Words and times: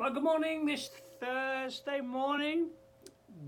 Well, 0.00 0.14
good 0.14 0.22
morning 0.22 0.64
this 0.64 0.88
Thursday 1.20 2.00
morning. 2.00 2.70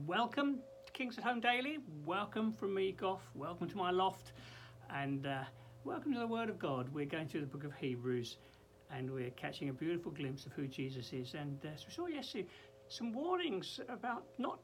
Welcome 0.05 0.59
to 0.85 0.93
Kings 0.93 1.17
at 1.17 1.25
Home 1.25 1.41
Daily. 1.41 1.79
Welcome 2.05 2.53
from 2.53 2.75
me, 2.75 2.93
Goff. 2.93 3.23
Welcome 3.35 3.71
to 3.71 3.77
my 3.79 3.91
loft. 3.91 4.33
And 4.91 5.27
uh, 5.27 5.45
welcome 5.85 6.13
to 6.13 6.19
the 6.19 6.27
Word 6.27 6.51
of 6.51 6.59
God. 6.59 6.91
We're 6.93 7.07
going 7.07 7.27
through 7.27 7.41
the 7.41 7.47
book 7.47 7.65
of 7.65 7.73
Hebrews 7.73 8.37
and 8.91 9.11
we're 9.11 9.31
catching 9.31 9.71
a 9.71 9.73
beautiful 9.73 10.13
glimpse 10.13 10.45
of 10.45 10.53
who 10.53 10.67
Jesus 10.67 11.15
is. 11.15 11.33
And 11.33 11.59
uh, 11.65 11.69
so 11.75 11.87
we 11.89 11.95
saw 11.95 12.07
yesterday 12.09 12.47
some 12.91 13.15
warnings 13.15 13.81
about 13.89 14.25
not 14.37 14.59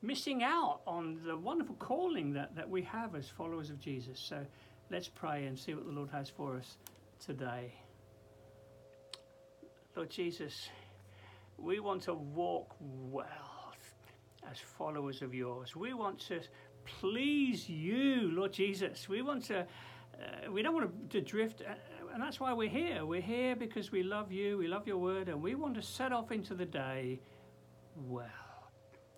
missing 0.00 0.44
out 0.44 0.82
on 0.86 1.18
the 1.26 1.36
wonderful 1.36 1.74
calling 1.80 2.32
that, 2.34 2.54
that 2.54 2.70
we 2.70 2.82
have 2.82 3.16
as 3.16 3.28
followers 3.28 3.68
of 3.68 3.80
Jesus. 3.80 4.20
So 4.20 4.46
let's 4.92 5.08
pray 5.08 5.46
and 5.46 5.58
see 5.58 5.74
what 5.74 5.86
the 5.86 5.92
Lord 5.92 6.10
has 6.12 6.30
for 6.30 6.54
us 6.54 6.76
today. 7.18 7.74
Lord 9.96 10.08
Jesus, 10.08 10.68
we 11.58 11.80
want 11.80 12.02
to 12.02 12.14
walk 12.14 12.74
well 12.80 13.74
as 14.50 14.58
followers 14.58 15.22
of 15.22 15.34
yours. 15.34 15.76
We 15.76 15.94
want 15.94 16.18
to 16.28 16.40
please 16.84 17.68
you, 17.68 18.30
Lord 18.32 18.52
Jesus. 18.52 19.08
We 19.08 19.22
want 19.22 19.44
to, 19.46 19.60
uh, 19.60 20.50
we 20.50 20.62
don't 20.62 20.74
want 20.74 21.10
to, 21.10 21.20
drift, 21.20 21.62
uh, 21.62 21.74
and 22.12 22.22
that's 22.22 22.40
why 22.40 22.52
we're 22.52 22.68
here. 22.68 23.06
We're 23.06 23.20
here 23.20 23.56
because 23.56 23.92
we 23.92 24.02
love 24.02 24.32
you, 24.32 24.58
we 24.58 24.68
love 24.68 24.86
your 24.86 24.98
word, 24.98 25.28
and 25.28 25.40
we 25.40 25.54
want 25.54 25.74
to 25.76 25.82
set 25.82 26.12
off 26.12 26.32
into 26.32 26.54
the 26.54 26.66
day 26.66 27.20
well. 27.96 28.26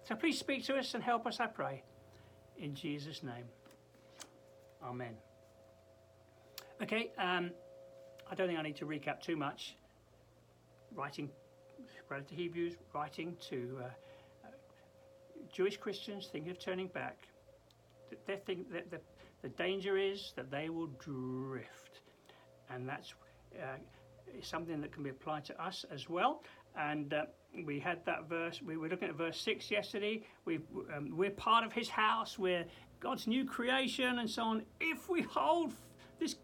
So 0.04 0.14
please 0.14 0.38
speak 0.38 0.64
to 0.66 0.76
us 0.76 0.94
and 0.94 1.02
help 1.02 1.26
us, 1.26 1.40
I 1.40 1.46
pray. 1.46 1.82
In 2.58 2.74
Jesus' 2.74 3.22
name. 3.22 3.44
Amen. 4.82 5.14
Okay, 6.82 7.10
um, 7.18 7.50
I 8.30 8.34
don't 8.34 8.46
think 8.46 8.58
I 8.58 8.62
need 8.62 8.76
to 8.76 8.86
recap 8.86 9.20
too 9.20 9.36
much. 9.36 9.76
Writing 10.94 11.30
wrote 12.08 12.28
to 12.28 12.34
Hebrews, 12.34 12.74
writing 12.94 13.36
to 13.48 13.78
uh, 13.80 13.84
uh, 13.84 14.48
Jewish 15.52 15.76
Christians 15.76 16.28
thinking 16.30 16.50
of 16.50 16.58
turning 16.58 16.88
back. 16.88 17.26
They 18.26 18.36
think 18.36 18.72
that 18.72 18.90
the, 18.90 19.00
the 19.42 19.48
danger 19.48 19.96
is 19.96 20.32
that 20.36 20.50
they 20.50 20.68
will 20.68 20.88
drift, 20.98 22.00
and 22.70 22.88
that's 22.88 23.14
uh, 23.56 23.76
something 24.42 24.80
that 24.80 24.92
can 24.92 25.02
be 25.02 25.10
applied 25.10 25.44
to 25.46 25.62
us 25.62 25.84
as 25.92 26.08
well. 26.08 26.42
And 26.76 27.12
uh, 27.12 27.24
we 27.64 27.78
had 27.80 28.04
that 28.06 28.28
verse. 28.28 28.60
We 28.62 28.76
were 28.76 28.88
looking 28.88 29.08
at 29.08 29.14
verse 29.14 29.40
six 29.40 29.70
yesterday. 29.70 30.22
We 30.44 30.60
um, 30.96 31.16
we're 31.16 31.30
part 31.30 31.64
of 31.64 31.72
His 31.72 31.88
house. 31.88 32.38
We're 32.38 32.64
God's 33.00 33.26
new 33.26 33.44
creation, 33.44 34.18
and 34.18 34.30
so 34.30 34.42
on. 34.42 34.62
If 34.80 35.08
we 35.08 35.22
hold 35.22 35.72
this, 36.18 36.36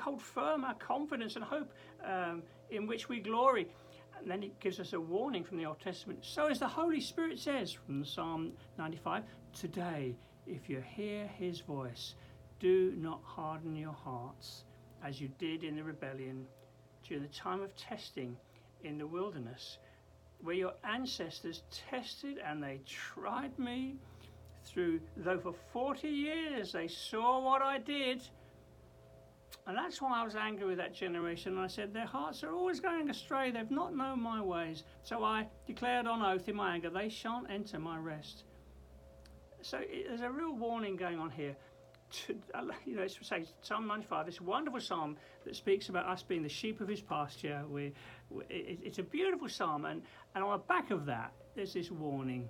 hold 0.00 0.20
firm 0.20 0.64
our 0.64 0.74
confidence 0.74 1.36
and 1.36 1.44
hope 1.44 1.72
um, 2.04 2.42
in 2.70 2.86
which 2.86 3.08
we 3.08 3.20
glory 3.20 3.68
and 4.18 4.30
then 4.30 4.42
it 4.42 4.58
gives 4.60 4.80
us 4.80 4.92
a 4.92 5.00
warning 5.00 5.44
from 5.44 5.58
the 5.58 5.66
Old 5.66 5.80
Testament. 5.80 6.20
So, 6.22 6.46
as 6.46 6.58
the 6.58 6.68
Holy 6.68 7.00
Spirit 7.00 7.38
says 7.38 7.72
from 7.72 8.04
Psalm 8.04 8.52
95, 8.78 9.24
today, 9.52 10.16
if 10.46 10.68
you 10.68 10.80
hear 10.80 11.26
his 11.26 11.60
voice, 11.60 12.14
do 12.58 12.94
not 12.96 13.20
harden 13.24 13.76
your 13.76 13.92
hearts 13.92 14.64
as 15.04 15.20
you 15.20 15.28
did 15.38 15.64
in 15.64 15.76
the 15.76 15.84
rebellion 15.84 16.46
during 17.06 17.22
the 17.22 17.28
time 17.28 17.60
of 17.60 17.74
testing 17.76 18.36
in 18.84 18.98
the 18.98 19.06
wilderness, 19.06 19.78
where 20.42 20.54
your 20.54 20.72
ancestors 20.84 21.62
tested 21.70 22.38
and 22.44 22.62
they 22.62 22.80
tried 22.86 23.56
me 23.58 23.96
through, 24.64 25.00
though 25.16 25.38
for 25.38 25.54
40 25.72 26.08
years 26.08 26.72
they 26.72 26.88
saw 26.88 27.40
what 27.40 27.62
I 27.62 27.78
did 27.78 28.22
and 29.66 29.76
that's 29.76 30.00
why 30.00 30.20
I 30.20 30.24
was 30.24 30.36
angry 30.36 30.64
with 30.64 30.78
that 30.78 30.94
generation. 30.94 31.54
And 31.54 31.60
I 31.60 31.66
said, 31.66 31.92
Their 31.92 32.06
hearts 32.06 32.44
are 32.44 32.52
always 32.52 32.78
going 32.78 33.10
astray. 33.10 33.50
They've 33.50 33.70
not 33.70 33.96
known 33.96 34.22
my 34.22 34.40
ways. 34.40 34.84
So 35.02 35.24
I 35.24 35.48
declared 35.66 36.06
on 36.06 36.22
oath 36.22 36.48
in 36.48 36.54
my 36.54 36.74
anger, 36.74 36.88
They 36.88 37.08
shan't 37.08 37.50
enter 37.50 37.80
my 37.80 37.98
rest. 37.98 38.44
So 39.62 39.78
it, 39.78 40.06
there's 40.08 40.20
a 40.20 40.30
real 40.30 40.54
warning 40.54 40.96
going 40.96 41.18
on 41.18 41.30
here. 41.30 41.56
To, 42.12 42.36
you 42.86 42.94
know, 42.94 43.02
it's 43.02 43.18
say 43.26 43.44
Psalm 43.60 43.88
95, 43.88 44.26
this 44.26 44.40
wonderful 44.40 44.80
psalm 44.80 45.16
that 45.44 45.56
speaks 45.56 45.88
about 45.88 46.06
us 46.06 46.22
being 46.22 46.44
the 46.44 46.48
sheep 46.48 46.80
of 46.80 46.86
his 46.86 47.00
pasture. 47.00 47.64
We, 47.68 47.92
we 48.30 48.44
it, 48.44 48.78
it's 48.84 48.98
a 49.00 49.02
beautiful 49.02 49.48
psalm, 49.48 49.84
and, 49.84 50.02
and 50.36 50.44
on 50.44 50.52
the 50.52 50.58
back 50.58 50.92
of 50.92 51.06
that, 51.06 51.32
there's 51.56 51.74
this 51.74 51.90
warning 51.90 52.48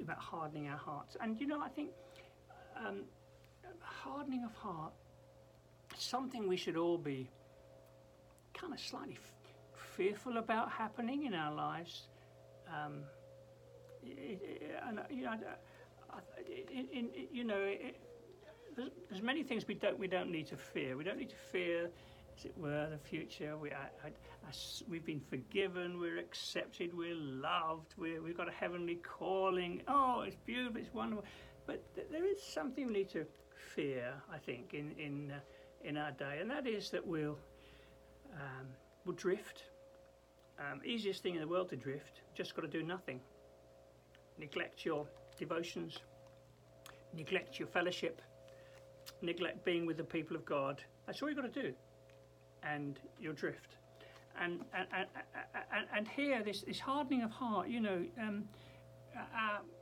about 0.00 0.18
hardening 0.18 0.68
our 0.68 0.78
hearts. 0.78 1.18
And 1.20 1.38
you 1.38 1.46
know, 1.46 1.60
I 1.60 1.68
think 1.68 1.90
um, 2.74 3.02
hardening 3.82 4.44
of 4.44 4.54
heart 4.54 4.94
something 6.00 6.48
we 6.48 6.56
should 6.56 6.76
all 6.76 6.98
be 6.98 7.30
kind 8.54 8.72
of 8.72 8.80
slightly 8.80 9.18
f- 9.20 9.52
fearful 9.96 10.38
about 10.38 10.70
happening 10.70 11.26
in 11.26 11.34
our 11.34 11.54
lives. 11.54 12.08
Um, 12.68 13.02
and 14.86 15.00
you 15.10 15.24
know, 15.24 15.34
in, 16.72 16.88
in, 16.92 17.08
you 17.32 17.44
know, 17.44 17.58
it, 17.58 17.96
there's, 18.76 18.90
there's, 19.08 19.22
many 19.22 19.42
things 19.42 19.66
we 19.66 19.74
don't 19.74 19.98
we 19.98 20.08
don't 20.08 20.30
need 20.30 20.46
to 20.48 20.56
fear. 20.56 20.96
We 20.96 21.04
don't 21.04 21.18
need 21.18 21.30
to 21.30 21.36
fear, 21.52 21.90
as 22.36 22.44
it 22.44 22.56
were, 22.56 22.88
the 22.90 22.98
future. 22.98 23.56
We, 23.56 23.70
I, 23.70 23.88
I, 24.04 24.08
I, 24.08 24.52
we've 24.88 25.04
been 25.04 25.20
forgiven. 25.20 25.98
We're 25.98 26.18
accepted. 26.18 26.96
We're 26.96 27.14
loved. 27.14 27.94
we 27.96 28.18
we've 28.18 28.36
got 28.36 28.48
a 28.48 28.52
heavenly 28.52 28.96
calling. 28.96 29.82
Oh, 29.88 30.22
it's 30.26 30.36
beautiful. 30.44 30.80
It's 30.80 30.94
wonderful. 30.94 31.24
But 31.66 31.94
th- 31.94 32.08
there 32.10 32.26
is 32.26 32.42
something 32.42 32.86
we 32.86 32.92
need 32.92 33.10
to 33.10 33.24
fear. 33.74 34.12
I 34.32 34.38
think 34.38 34.74
in 34.74 34.92
in 34.98 35.30
uh, 35.30 35.40
in 35.84 35.96
our 35.96 36.12
day, 36.12 36.38
and 36.40 36.50
that 36.50 36.66
is 36.66 36.90
that 36.90 37.06
we'll 37.06 37.38
um, 38.34 38.66
we'll 39.04 39.14
drift. 39.16 39.64
Um, 40.58 40.80
easiest 40.84 41.22
thing 41.22 41.34
in 41.34 41.40
the 41.40 41.48
world 41.48 41.68
to 41.70 41.76
drift. 41.76 42.20
Just 42.34 42.54
got 42.54 42.62
to 42.62 42.68
do 42.68 42.82
nothing. 42.82 43.20
Neglect 44.38 44.84
your 44.84 45.06
devotions. 45.38 45.98
Neglect 47.16 47.58
your 47.58 47.68
fellowship. 47.68 48.22
Neglect 49.20 49.64
being 49.64 49.86
with 49.86 49.96
the 49.96 50.04
people 50.04 50.36
of 50.36 50.44
God. 50.44 50.82
That's 51.06 51.20
all 51.22 51.28
you've 51.28 51.38
got 51.38 51.52
to 51.52 51.62
do, 51.62 51.72
and 52.62 52.98
you'll 53.20 53.34
drift. 53.34 53.76
And 54.40 54.60
and 54.74 54.86
and, 54.92 55.06
and, 55.72 55.86
and 55.96 56.08
here 56.08 56.42
this, 56.42 56.62
this 56.62 56.80
hardening 56.80 57.22
of 57.22 57.30
heart. 57.30 57.68
You 57.68 57.80
know, 57.80 58.04
um, 58.20 58.44
uh, 59.16 59.58
we, 59.58 59.73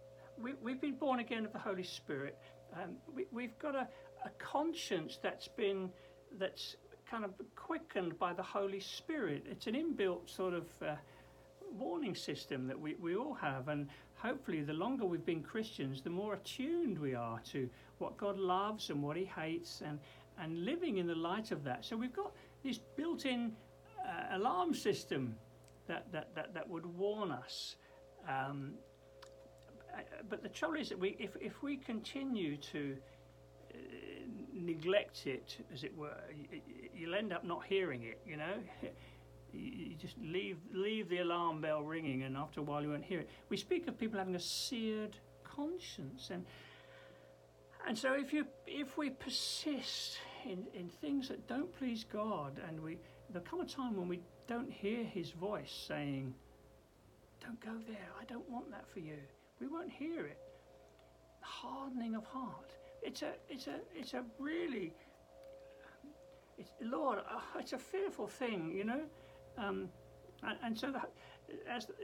we've 0.62 0.80
been 0.80 0.94
born 0.94 1.20
again 1.20 1.44
of 1.44 1.52
the 1.52 1.58
Holy 1.58 1.82
Spirit. 1.82 2.38
Um, 2.74 2.96
we, 3.14 3.26
we've 3.32 3.58
got 3.58 3.74
a, 3.74 3.88
a 4.24 4.30
conscience 4.38 5.18
that's 5.22 5.48
been 5.48 5.90
that's 6.38 6.76
kind 7.10 7.24
of 7.24 7.32
quickened 7.56 8.18
by 8.18 8.32
the 8.32 8.42
Holy 8.42 8.80
Spirit. 8.80 9.44
It's 9.50 9.66
an 9.66 9.74
inbuilt 9.74 10.30
sort 10.30 10.54
of 10.54 10.64
uh, 10.80 10.94
warning 11.78 12.14
system 12.14 12.66
that 12.68 12.78
we, 12.78 12.94
we 12.94 13.16
all 13.16 13.34
have, 13.34 13.68
and 13.68 13.88
hopefully, 14.14 14.62
the 14.62 14.72
longer 14.72 15.04
we've 15.04 15.26
been 15.26 15.42
Christians, 15.42 16.00
the 16.00 16.10
more 16.10 16.34
attuned 16.34 16.98
we 16.98 17.14
are 17.14 17.40
to 17.52 17.68
what 17.98 18.16
God 18.16 18.38
loves 18.38 18.90
and 18.90 19.02
what 19.02 19.16
He 19.16 19.24
hates, 19.24 19.82
and 19.84 19.98
and 20.38 20.64
living 20.64 20.98
in 20.98 21.06
the 21.06 21.14
light 21.14 21.50
of 21.50 21.62
that. 21.64 21.84
So 21.84 21.96
we've 21.96 22.12
got 22.12 22.32
this 22.64 22.78
built-in 22.96 23.52
uh, 24.00 24.36
alarm 24.36 24.74
system 24.74 25.36
that, 25.86 26.10
that, 26.12 26.34
that, 26.34 26.54
that 26.54 26.68
would 26.68 26.86
warn 26.86 27.30
us. 27.30 27.76
Um, 28.28 28.72
but 30.28 30.42
the 30.42 30.48
trouble 30.48 30.76
is 30.76 30.88
that 30.88 30.98
we, 30.98 31.16
if, 31.18 31.36
if 31.40 31.62
we 31.62 31.76
continue 31.76 32.56
to 32.56 32.96
uh, 33.74 33.76
neglect 34.52 35.26
it, 35.26 35.58
as 35.72 35.84
it 35.84 35.96
were, 35.96 36.16
you'll 36.94 37.14
end 37.14 37.32
up 37.32 37.44
not 37.44 37.64
hearing 37.64 38.04
it. 38.04 38.20
You 38.26 38.36
know, 38.36 38.54
you 39.52 39.94
just 39.96 40.16
leave 40.22 40.58
leave 40.72 41.08
the 41.08 41.18
alarm 41.18 41.60
bell 41.60 41.82
ringing, 41.82 42.22
and 42.22 42.36
after 42.36 42.60
a 42.60 42.62
while 42.62 42.82
you 42.82 42.90
won't 42.90 43.04
hear 43.04 43.20
it. 43.20 43.28
We 43.48 43.56
speak 43.56 43.86
of 43.88 43.98
people 43.98 44.18
having 44.18 44.36
a 44.36 44.40
seared 44.40 45.16
conscience, 45.44 46.30
and 46.30 46.44
and 47.86 47.96
so 47.98 48.14
if 48.14 48.32
you 48.32 48.46
if 48.66 48.96
we 48.96 49.10
persist 49.10 50.18
in, 50.44 50.66
in 50.74 50.88
things 50.88 51.28
that 51.28 51.46
don't 51.48 51.72
please 51.78 52.04
God, 52.10 52.60
and 52.66 52.80
we 52.80 52.98
there'll 53.30 53.46
come 53.46 53.60
a 53.60 53.66
time 53.66 53.96
when 53.96 54.08
we 54.08 54.20
don't 54.46 54.70
hear 54.70 55.04
His 55.04 55.30
voice 55.30 55.84
saying, 55.86 56.34
"Don't 57.40 57.60
go 57.60 57.72
there. 57.86 58.08
I 58.20 58.24
don't 58.24 58.48
want 58.48 58.70
that 58.70 58.88
for 58.92 59.00
you." 59.00 59.18
We 59.62 59.68
won't 59.68 59.90
hear 59.90 60.26
it. 60.26 60.38
Hardening 61.40 62.14
of 62.16 62.24
heart 62.26 62.72
it's 63.02 63.22
a, 63.22 63.32
it's 63.48 63.66
a, 63.66 63.80
it's 63.94 64.14
a 64.14 64.22
really, 64.38 64.92
it's, 66.56 66.70
Lord, 66.80 67.18
uh, 67.18 67.58
it's 67.58 67.72
a 67.72 67.78
fearful 67.78 68.28
thing, 68.28 68.72
you 68.74 68.84
know. 68.84 69.02
Um, 69.58 69.88
and, 70.42 70.58
and, 70.64 70.78
so, 70.78 70.92
the, 70.92 71.00
as 71.68 71.86
the, 71.86 71.94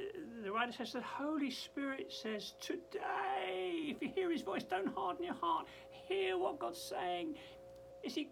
the 0.44 0.52
writer 0.52 0.72
says, 0.72 0.93
the 0.93 1.02
Holy 1.02 1.50
Spirit 1.50 2.12
says, 2.12 2.55
today, 2.60 3.94
if 3.94 4.02
you 4.02 4.08
hear 4.14 4.31
His 4.31 4.43
voice, 4.43 4.64
don't 4.64 4.93
harden 4.94 5.25
your 5.25 5.34
heart. 5.34 5.66
Hear 6.08 6.37
what 6.37 6.58
God's 6.58 6.82
saying. 6.82 7.37
Is 8.02 8.14
He, 8.14 8.28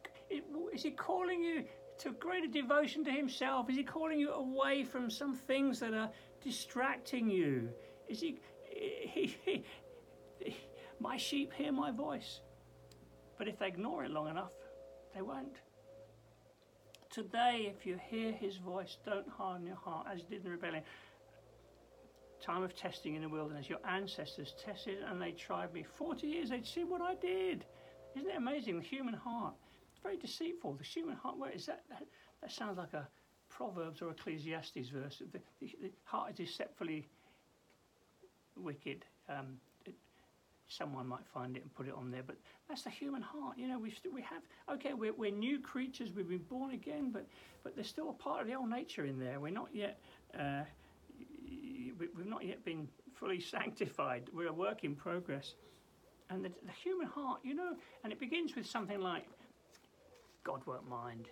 is 0.74 0.82
He 0.82 0.90
calling 0.90 1.40
you 1.40 1.64
to 1.98 2.12
greater 2.12 2.48
devotion 2.48 3.04
to 3.04 3.10
Himself? 3.10 3.70
Is 3.70 3.76
He 3.76 3.84
calling 3.84 4.18
you 4.18 4.32
away 4.32 4.82
from 4.84 5.08
some 5.08 5.34
things 5.34 5.80
that 5.80 5.94
are 5.94 6.10
distracting 6.42 7.30
you? 7.30 7.68
Is 8.08 8.20
He, 8.20 8.38
my 11.00 11.16
sheep 11.16 11.52
hear 11.52 11.72
my 11.72 11.90
voice. 11.90 12.40
But 13.38 13.48
if 13.48 13.58
they 13.58 13.68
ignore 13.68 14.04
it 14.04 14.10
long 14.10 14.28
enough, 14.28 14.52
they 15.14 15.22
won't. 15.22 15.56
Today, 17.10 17.72
if 17.74 17.86
you 17.86 17.98
hear 18.10 18.32
his 18.32 18.56
voice, 18.56 18.98
don't 19.04 19.28
harden 19.28 19.66
your 19.66 19.76
heart 19.76 20.06
as 20.12 20.20
you 20.20 20.26
did 20.28 20.44
in 20.44 20.50
rebellion. 20.50 20.82
time 22.42 22.62
of 22.62 22.74
testing 22.74 23.14
in 23.14 23.22
the 23.22 23.28
wilderness. 23.28 23.68
Your 23.68 23.78
ancestors 23.88 24.54
tested 24.62 24.98
and 25.08 25.20
they 25.20 25.32
tried 25.32 25.72
me. 25.72 25.82
40 25.82 26.26
years, 26.26 26.50
they'd 26.50 26.66
see 26.66 26.84
what 26.84 27.00
I 27.00 27.14
did. 27.14 27.64
Isn't 28.14 28.30
it 28.30 28.36
amazing? 28.36 28.76
The 28.76 28.84
human 28.84 29.14
heart. 29.14 29.54
It's 29.92 30.02
very 30.02 30.16
deceitful. 30.16 30.74
The 30.74 30.84
human 30.84 31.16
heart, 31.16 31.38
where 31.38 31.50
is 31.50 31.66
that? 31.66 31.84
That, 31.88 32.04
that 32.42 32.52
sounds 32.52 32.78
like 32.78 32.92
a 32.92 33.08
Proverbs 33.48 34.02
or 34.02 34.10
Ecclesiastes 34.10 34.90
verse. 34.90 35.22
The, 35.32 35.40
the, 35.60 35.74
the 35.80 35.92
heart 36.04 36.32
is 36.32 36.48
deceitfully 36.48 37.08
wicked. 38.56 39.04
Um, 39.28 39.58
it, 39.84 39.94
someone 40.68 41.06
might 41.06 41.26
find 41.32 41.56
it 41.56 41.62
and 41.62 41.74
put 41.74 41.86
it 41.86 41.94
on 41.94 42.10
there, 42.10 42.22
but 42.26 42.36
that's 42.68 42.82
the 42.82 42.90
human 42.90 43.22
heart. 43.22 43.56
You 43.58 43.68
know, 43.68 43.78
we 43.78 43.94
we 44.12 44.22
have 44.22 44.42
okay, 44.72 44.94
we're, 44.94 45.12
we're 45.12 45.30
new 45.30 45.60
creatures. 45.60 46.10
We've 46.14 46.28
been 46.28 46.38
born 46.38 46.72
again, 46.72 47.10
but 47.12 47.26
but 47.62 47.74
there's 47.74 47.88
still 47.88 48.10
a 48.10 48.14
part 48.14 48.42
of 48.42 48.46
the 48.46 48.54
old 48.54 48.70
nature 48.70 49.04
in 49.04 49.18
there. 49.18 49.40
We're 49.40 49.50
not 49.50 49.68
yet. 49.72 49.98
Uh, 50.38 50.62
we've 51.98 52.26
not 52.26 52.44
yet 52.44 52.64
been 52.64 52.88
fully 53.14 53.40
sanctified. 53.56 54.28
We're 54.32 54.48
a 54.48 54.52
work 54.52 54.84
in 54.84 54.94
progress. 54.94 55.54
And 56.28 56.44
the, 56.44 56.48
the 56.48 56.72
human 56.82 57.06
heart, 57.06 57.40
you 57.44 57.54
know, 57.54 57.74
and 58.02 58.12
it 58.12 58.18
begins 58.18 58.56
with 58.56 58.66
something 58.66 59.00
like, 59.00 59.24
God 60.44 60.62
won't 60.66 60.88
mind, 60.88 61.28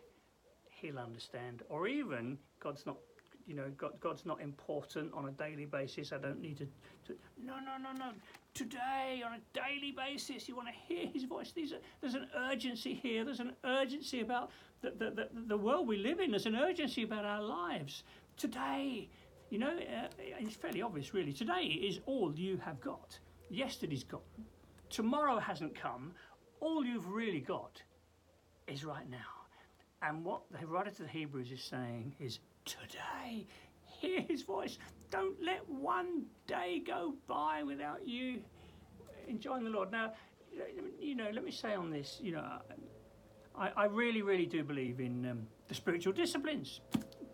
He'll 0.81 0.99
understand. 0.99 1.62
Or 1.69 1.88
even, 1.88 2.38
God's 2.61 2.87
not, 2.87 2.97
you 3.46 3.55
know, 3.55 3.70
God, 3.76 3.93
God's 4.00 4.25
not 4.25 4.41
important 4.41 5.12
on 5.12 5.29
a 5.29 5.31
daily 5.32 5.67
basis. 5.67 6.12
I 6.12 6.19
don't 6.19 6.41
need 6.41 6.58
to, 6.58 6.67
to. 7.06 7.14
No, 7.43 7.55
no, 7.55 7.76
no, 7.82 7.93
no. 7.93 8.12
Today, 8.55 9.23
on 9.25 9.35
a 9.35 9.41
daily 9.52 9.93
basis, 9.93 10.49
you 10.49 10.56
want 10.56 10.69
to 10.69 10.75
hear 10.75 11.06
His 11.06 11.25
voice. 11.25 11.52
Are, 11.56 11.76
there's 12.00 12.14
an 12.14 12.29
urgency 12.37 12.94
here. 12.94 13.25
There's 13.25 13.41
an 13.41 13.52
urgency 13.64 14.20
about 14.20 14.50
the, 14.81 14.91
the, 14.91 15.11
the, 15.11 15.29
the 15.49 15.56
world 15.56 15.87
we 15.87 15.96
live 15.96 16.20
in. 16.20 16.31
There's 16.31 16.46
an 16.46 16.56
urgency 16.56 17.02
about 17.02 17.25
our 17.25 17.43
lives. 17.43 18.05
Today, 18.37 19.08
you 19.50 19.58
know, 19.58 19.70
uh, 19.70 20.08
it's 20.19 20.56
fairly 20.56 20.82
obvious, 20.82 21.14
really. 21.14 21.32
Today 21.32 21.62
is 21.62 22.00
all 22.06 22.32
you 22.35 22.56
have 22.58 22.81
got. 22.81 23.19
Yesterday's 23.50 24.05
gone. 24.05 24.20
Tomorrow 24.90 25.38
hasn't 25.38 25.75
come. 25.75 26.12
All 26.61 26.85
you've 26.85 27.08
really 27.08 27.40
got 27.40 27.82
is 28.67 28.85
right 28.85 29.08
now. 29.11 29.44
And 30.06 30.24
what 30.24 30.42
the 30.50 30.66
writer 30.66 30.90
to 30.90 31.02
the 31.02 31.08
Hebrews 31.08 31.50
is 31.50 31.62
saying 31.62 32.14
is 32.20 32.40
today, 32.64 33.46
hear 33.86 34.20
his 34.20 34.42
voice. 34.42 34.78
Don't 35.10 35.42
let 35.42 35.68
one 35.68 36.24
day 36.46 36.82
go 36.86 37.14
by 37.26 37.62
without 37.62 38.06
you 38.06 38.40
enjoying 39.28 39.64
the 39.64 39.70
Lord. 39.70 39.90
Now, 39.90 40.12
you 41.00 41.14
know, 41.14 41.30
let 41.32 41.44
me 41.44 41.50
say 41.50 41.74
on 41.74 41.90
this, 41.90 42.18
you 42.22 42.32
know, 42.32 42.44
I, 43.56 43.70
I 43.76 43.84
really, 43.86 44.22
really 44.22 44.46
do 44.46 44.62
believe 44.62 45.00
in 45.00 45.26
um, 45.30 45.46
the 45.68 45.74
spiritual 45.74 46.12
disciplines 46.12 46.80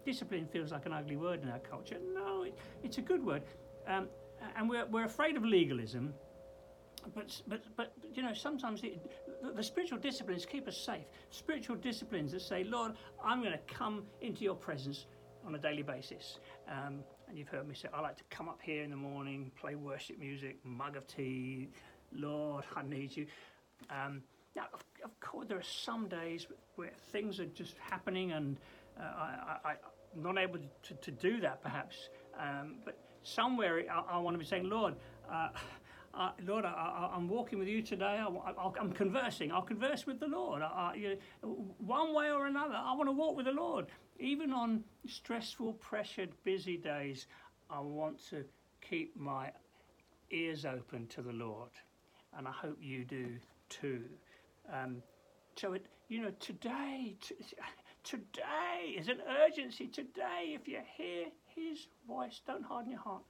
discipline 0.05 0.47
feels 0.47 0.73
like 0.73 0.87
an 0.87 0.93
ugly 0.93 1.17
word 1.17 1.43
in 1.43 1.49
our 1.51 1.59
culture. 1.59 1.99
No, 2.15 2.43
it, 2.43 2.59
it's 2.83 2.99
a 2.99 3.03
good 3.03 3.25
word. 3.25 3.43
Um, 3.87 4.09
and 4.57 4.69
we're, 4.69 4.87
we're 4.87 5.05
afraid 5.05 5.37
of 5.37 5.45
legalism, 5.45 6.15
but, 7.15 7.43
but, 7.49 7.63
but 7.77 7.93
you 8.15 8.23
know, 8.23 8.35
sometimes 8.35 8.81
the, 8.81 8.95
the, 9.55 9.63
spiritual 9.63 9.99
disciplines 9.99 10.45
keep 10.45 10.69
us 10.69 10.77
safe. 10.77 11.05
Spiritual 11.31 11.77
disciplines 11.77 12.33
that 12.33 12.43
say, 12.43 12.65
Lord, 12.65 12.93
I'm 13.25 13.41
going 13.41 13.53
to 13.53 13.75
come 13.75 14.03
into 14.21 14.45
your 14.45 14.55
presence 14.55 15.07
on 15.47 15.55
a 15.55 15.59
daily 15.59 15.83
basis. 15.83 16.39
Um, 16.69 17.01
and 17.29 17.39
you've 17.39 17.49
heard 17.49 17.67
me 17.67 17.75
say, 17.75 17.89
I 17.95 18.01
like 18.01 18.17
to 18.19 18.25
come 18.31 18.49
up 18.49 18.61
here 18.63 18.83
in 18.83 18.91
the 18.91 18.97
morning, 18.97 19.51
play 19.59 19.75
worship 19.75 20.19
music, 20.19 20.59
mug 20.65 20.97
of 20.97 21.07
tea. 21.07 21.69
Lord, 22.13 22.65
I 22.77 22.83
need 22.83 23.17
you. 23.17 23.27
Um, 23.89 24.23
now, 24.57 24.65
of, 24.75 24.85
of, 25.05 25.19
course, 25.21 25.47
there 25.49 25.59
are 25.59 25.63
some 25.63 26.09
days 26.09 26.47
where 26.75 26.91
things 27.13 27.39
are 27.39 27.47
just 27.47 27.75
happening 27.79 28.33
and 28.33 28.59
uh, 28.99 29.03
I, 29.65 29.71
am 30.15 30.23
not 30.23 30.39
able 30.39 30.59
to, 30.59 30.95
to, 30.95 31.11
do 31.11 31.41
that 31.41 31.63
perhaps, 31.63 32.09
um, 32.39 32.77
but 32.85 32.99
somewhere 33.23 33.85
I, 33.91 34.17
I, 34.17 34.19
want 34.19 34.35
to 34.35 34.39
be 34.39 34.45
saying, 34.45 34.69
Lord, 34.69 34.97
uh, 35.33 35.49
uh, 36.15 36.31
Lord, 36.45 36.65
I, 36.65 37.11
am 37.15 37.29
walking 37.29 37.59
with 37.59 37.69
you 37.69 37.83
today. 37.83 38.21
I, 38.23 38.71
am 38.81 38.93
conversing. 38.93 39.53
I'll 39.53 39.63
converse 39.63 40.07
with 40.07 40.21
the 40.21 40.27
Lord. 40.27 40.63
You 40.97 41.17
know, 41.43 41.75
one 41.79 42.15
way 42.15 42.31
or 42.31 42.47
another, 42.47 42.75
I 42.75 42.95
want 42.95 43.09
to 43.09 43.13
walk 43.13 43.37
with 43.37 43.47
the 43.47 43.53
Lord. 43.53 43.87
Even 44.19 44.53
on 44.53 44.85
stressful, 45.07 45.75
pressured, 45.75 46.31
busy 46.45 46.77
days, 46.77 47.27
I 47.71 47.81
want 47.81 48.19
to 48.31 48.45
keep 48.81 49.17
my 49.17 49.51
ears 50.31 50.65
open 50.65 51.07
to 51.09 51.23
the 51.23 51.33
Lord. 51.33 51.71
And 52.37 52.47
I 52.47 52.53
hope 52.53 52.79
you 52.81 53.05
do 53.05 53.37
too. 53.69 54.05
Um, 54.73 55.03
so, 55.57 55.73
it, 55.73 55.87
you 56.09 56.23
know, 56.23 56.33
today, 56.39 57.17
Today 58.03 58.95
is 58.97 59.09
an 59.09 59.19
urgency. 59.47 59.87
Today, 59.87 60.55
if 60.55 60.67
you 60.67 60.79
hear 60.97 61.27
his 61.55 61.87
voice, 62.09 62.41
don't 62.47 62.65
harden 62.65 62.91
your 62.91 63.01
heart. 63.01 63.23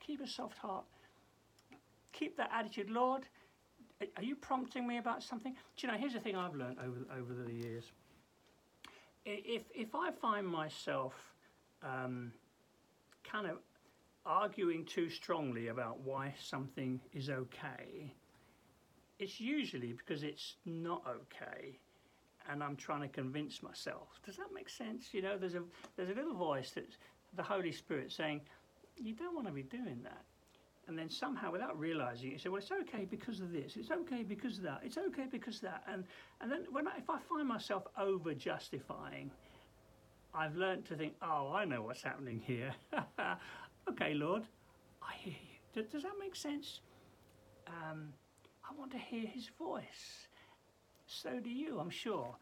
Keep 0.00 0.20
a 0.20 0.26
soft 0.26 0.56
heart. 0.58 0.84
Keep 2.18 2.36
that 2.36 2.50
attitude. 2.52 2.90
Lord, 2.90 3.22
are 4.16 4.22
you 4.22 4.34
prompting 4.34 4.86
me 4.86 4.98
about 4.98 5.22
something? 5.22 5.52
Do 5.76 5.86
you 5.86 5.92
know, 5.92 5.98
here's 5.98 6.14
the 6.14 6.20
thing 6.20 6.34
I've 6.34 6.54
learned 6.54 6.78
over, 6.78 7.06
over 7.16 7.34
the 7.34 7.52
years. 7.52 7.84
If, 9.24 9.62
if 9.74 9.94
I 9.94 10.10
find 10.10 10.46
myself 10.46 11.14
um, 11.82 12.32
kind 13.24 13.46
of 13.46 13.58
arguing 14.26 14.84
too 14.84 15.10
strongly 15.10 15.68
about 15.68 16.00
why 16.00 16.34
something 16.40 17.00
is 17.12 17.30
okay, 17.30 18.12
it's 19.18 19.40
usually 19.40 19.92
because 19.92 20.22
it's 20.22 20.56
not 20.64 21.02
okay 21.06 21.78
and 22.50 22.62
I'm 22.62 22.76
trying 22.76 23.02
to 23.02 23.08
convince 23.08 23.62
myself. 23.62 24.20
Does 24.24 24.36
that 24.36 24.48
make 24.54 24.68
sense? 24.68 25.08
You 25.12 25.22
know, 25.22 25.36
there's 25.36 25.54
a 25.54 25.62
there's 25.96 26.08
a 26.08 26.14
little 26.14 26.34
voice 26.34 26.70
that's 26.74 26.96
the 27.34 27.42
Holy 27.42 27.72
Spirit 27.72 28.10
saying, 28.10 28.40
you 28.96 29.14
don't 29.14 29.34
want 29.34 29.46
to 29.46 29.52
be 29.52 29.62
doing 29.62 30.00
that. 30.04 30.24
And 30.88 30.98
then 30.98 31.10
somehow, 31.10 31.52
without 31.52 31.78
realizing 31.78 32.30
it, 32.30 32.32
you 32.32 32.38
say, 32.38 32.48
well, 32.48 32.58
it's 32.58 32.72
okay 32.72 33.04
because 33.04 33.40
of 33.40 33.52
this. 33.52 33.76
It's 33.76 33.90
okay 33.90 34.22
because 34.22 34.56
of 34.56 34.64
that. 34.64 34.80
It's 34.82 34.96
okay 34.96 35.26
because 35.30 35.56
of 35.56 35.62
that. 35.62 35.84
And 35.86 36.04
and 36.40 36.50
then 36.50 36.66
when 36.72 36.88
I, 36.88 36.96
if 36.96 37.10
I 37.10 37.18
find 37.28 37.46
myself 37.46 37.84
over 37.98 38.32
justifying, 38.34 39.30
I've 40.34 40.56
learned 40.56 40.86
to 40.86 40.96
think, 40.96 41.14
oh, 41.22 41.52
I 41.54 41.64
know 41.64 41.82
what's 41.82 42.02
happening 42.02 42.40
here. 42.44 42.72
okay, 43.90 44.14
Lord, 44.14 44.42
I 45.02 45.14
hear 45.16 45.34
you. 45.34 45.82
Does, 45.82 45.92
does 45.92 46.02
that 46.02 46.18
make 46.18 46.34
sense? 46.34 46.80
Um, 47.66 48.14
I 48.64 48.74
want 48.78 48.90
to 48.92 48.98
hear 48.98 49.26
His 49.26 49.50
voice 49.58 50.28
so 51.08 51.40
do 51.40 51.50
you, 51.50 51.80
I'm 51.80 51.90
sure. 51.90 52.36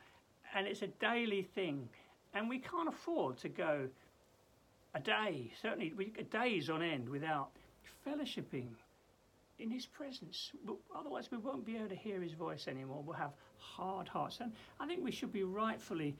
And 0.54 0.66
it's 0.66 0.82
a 0.82 0.88
daily 0.88 1.42
thing. 1.42 1.88
And 2.34 2.48
we 2.48 2.58
can't 2.58 2.88
afford 2.88 3.38
to 3.38 3.48
go 3.48 3.88
a 4.94 5.00
day, 5.00 5.52
certainly 5.62 5.92
days 6.30 6.68
on 6.68 6.82
end, 6.82 7.08
without 7.08 7.50
fellowshipping 8.06 8.68
in 9.58 9.70
his 9.70 9.86
presence. 9.86 10.52
But 10.64 10.76
Otherwise, 10.94 11.30
we 11.30 11.38
won't 11.38 11.64
be 11.64 11.76
able 11.76 11.88
to 11.88 11.96
hear 11.96 12.20
his 12.20 12.32
voice 12.32 12.68
anymore. 12.68 13.02
We'll 13.04 13.16
have 13.16 13.32
hard 13.58 14.08
hearts. 14.08 14.38
And 14.40 14.52
I 14.80 14.86
think 14.86 15.02
we 15.02 15.12
should 15.12 15.32
be 15.32 15.42
rightfully 15.42 16.16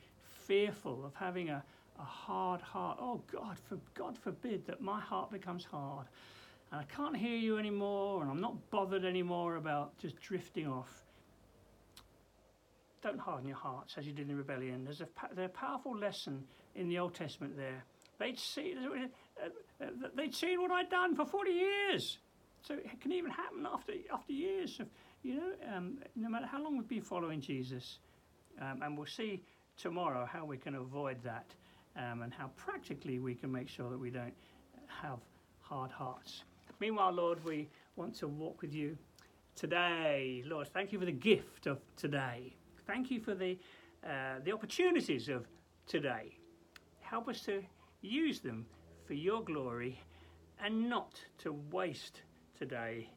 fearful 0.47 1.05
of 1.05 1.15
having 1.15 1.51
a, 1.51 1.63
a 1.99 2.05
hard 2.05 2.61
heart. 2.61 2.99
Oh, 3.01 3.23
God, 3.31 3.59
for, 3.69 3.79
God 3.95 4.17
forbid 4.19 4.67
that 4.67 4.81
my 4.81 5.01
heart 5.01 5.31
becomes 5.31 5.65
hard. 5.65 6.07
And 6.73 6.81
I 6.81 6.85
can't 6.85 7.17
hear 7.17 7.37
you 7.37 7.59
anymore, 7.59 8.23
and 8.23 8.31
I'm 8.31 8.41
not 8.41 8.71
bothered 8.71 9.05
anymore 9.05 9.57
about 9.57 9.97
just 9.99 10.21
drifting 10.21 10.67
off 10.67 11.07
don't 13.07 13.21
harden 13.21 13.47
your 13.47 13.57
hearts 13.57 13.95
as 13.99 14.07
you 14.07 14.13
did 14.13 14.23
in 14.23 14.29
the 14.29 14.35
rebellion. 14.35 14.85
There's 14.85 15.01
a, 15.01 15.09
there's 15.35 15.47
a 15.47 15.53
powerful 15.53 15.97
lesson 15.97 16.43
in 16.75 16.89
the 16.89 16.99
Old 16.99 17.15
Testament 17.15 17.57
there. 17.57 17.85
They'd, 18.19 18.39
see, 18.39 18.75
they'd 20.15 20.35
seen 20.35 20.61
what 20.61 20.71
I'd 20.71 20.91
done 20.91 21.15
for 21.15 21.25
40 21.25 21.51
years. 21.51 22.19
So 22.63 22.75
it 22.75 23.01
can 23.01 23.13
even 23.13 23.31
happen 23.31 23.67
after, 23.71 23.93
after 24.13 24.33
years. 24.33 24.81
Of, 24.81 24.89
you 25.23 25.37
know, 25.37 25.53
um, 25.75 25.99
no 26.15 26.29
matter 26.29 26.47
how 26.47 26.63
long 26.63 26.77
we've 26.77 26.89
been 26.89 27.03
following 27.03 27.41
Jesus. 27.41 27.99
Um, 28.61 28.83
and 28.83 28.97
we'll 28.97 29.07
see 29.07 29.43
tomorrow 29.77 30.27
how 30.31 30.45
we 30.45 30.57
can 30.57 30.77
avoid 30.77 31.23
that 31.23 31.47
um, 31.97 32.23
and 32.23 32.33
how 32.33 32.51
practically 32.57 33.19
we 33.19 33.35
can 33.35 33.53
make 33.53 33.69
sure 33.69 33.91
that 33.91 33.99
we 33.99 34.11
don't 34.11 34.35
have 34.89 35.19
hard 35.61 35.91
hearts. 35.91 36.43
Meanwhile, 36.81 37.13
Lord, 37.13 37.45
we 37.45 37.69
want 37.97 38.15
to 38.17 38.29
walk 38.29 38.63
with 38.63 38.75
you 38.75 38.97
today. 39.55 40.43
Lord, 40.47 40.69
thank 40.69 40.93
you 40.93 40.99
for 40.99 41.07
the 41.07 41.13
gift 41.13 41.67
of 41.67 41.79
today. 41.97 42.55
Thank 42.87 43.11
you 43.11 43.21
for 43.21 43.35
the, 43.35 43.59
uh, 44.05 44.41
the 44.45 44.53
opportunities 44.53 45.29
of 45.29 45.47
today. 45.87 46.37
Help 47.01 47.29
us 47.29 47.41
to 47.43 47.63
use 48.03 48.41
them 48.41 48.67
for 49.07 49.15
your 49.15 49.43
glory 49.43 50.01
and 50.63 50.89
not 50.89 51.21
to 51.39 51.53
waste 51.71 52.23
today 52.59 53.09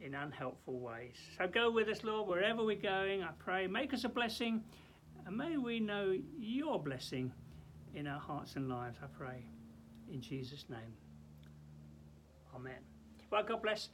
in 0.00 0.14
unhelpful 0.14 0.78
ways. 0.78 1.16
So 1.36 1.46
go 1.48 1.70
with 1.70 1.88
us, 1.88 2.04
Lord, 2.04 2.28
wherever 2.28 2.64
we're 2.64 2.76
going. 2.76 3.22
I 3.22 3.30
pray, 3.38 3.66
make 3.66 3.92
us 3.92 4.04
a 4.04 4.08
blessing, 4.08 4.62
and 5.26 5.36
may 5.36 5.56
we 5.56 5.80
know 5.80 6.16
your 6.38 6.82
blessing 6.82 7.32
in 7.94 8.06
our 8.06 8.20
hearts 8.20 8.56
and 8.56 8.68
lives, 8.68 8.98
I 9.02 9.06
pray. 9.06 9.44
In 10.12 10.20
Jesus' 10.20 10.64
name. 10.70 10.96
Amen. 12.54 12.78
Well, 13.30 13.42
God 13.42 13.62
bless. 13.62 13.90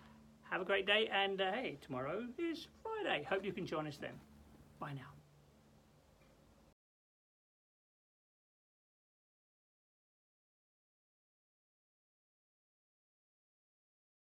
Have 0.50 0.60
a 0.60 0.64
great 0.64 0.86
day, 0.86 1.08
and 1.12 1.40
uh, 1.40 1.52
hey, 1.52 1.78
tomorrow 1.80 2.26
is 2.38 2.68
Friday. 2.82 3.24
Hope 3.28 3.44
you 3.44 3.52
can 3.52 3.66
join 3.66 3.86
us 3.86 3.96
then. 3.96 4.12
Bye 4.78 4.92
now. 4.92 5.13